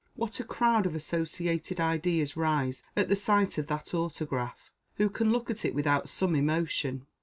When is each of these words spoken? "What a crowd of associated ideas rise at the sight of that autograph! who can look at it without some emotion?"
"What 0.15 0.39
a 0.39 0.43
crowd 0.43 0.87
of 0.87 0.95
associated 0.95 1.79
ideas 1.79 2.35
rise 2.35 2.81
at 2.97 3.07
the 3.07 3.15
sight 3.15 3.59
of 3.59 3.67
that 3.67 3.93
autograph! 3.93 4.71
who 4.95 5.11
can 5.11 5.31
look 5.31 5.51
at 5.51 5.63
it 5.63 5.75
without 5.75 6.09
some 6.09 6.33
emotion?" 6.35 7.05